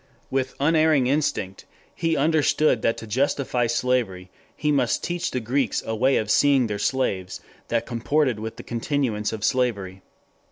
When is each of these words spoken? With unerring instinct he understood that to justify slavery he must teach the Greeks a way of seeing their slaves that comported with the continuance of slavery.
With 0.31 0.55
unerring 0.59 1.05
instinct 1.05 1.65
he 1.93 2.17
understood 2.17 2.81
that 2.81 2.97
to 2.97 3.05
justify 3.05 3.67
slavery 3.67 4.31
he 4.57 4.71
must 4.71 5.03
teach 5.03 5.29
the 5.29 5.39
Greeks 5.39 5.83
a 5.85 5.95
way 5.95 6.17
of 6.17 6.31
seeing 6.31 6.65
their 6.65 6.79
slaves 6.79 7.39
that 7.67 7.85
comported 7.85 8.39
with 8.39 8.55
the 8.55 8.63
continuance 8.63 9.31
of 9.31 9.45
slavery. 9.45 10.01